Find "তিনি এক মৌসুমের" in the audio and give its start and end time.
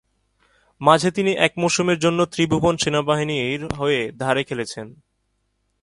1.11-1.99